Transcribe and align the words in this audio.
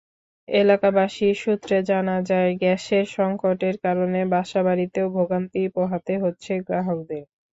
এলাকাবাসী 0.47 1.27
সূত্রে 1.35 1.77
জানা 1.89 2.17
যায়, 2.29 2.51
গ্যাসের 2.57 3.05
সংকটের 3.17 3.75
কারণে 3.85 4.19
বাসাবাড়িতেও 4.33 5.07
ভোগান্তি 5.17 5.61
পোহাতে 5.75 6.13
হচ্ছে 6.23 6.51
গ্রাহকদের। 6.67 7.23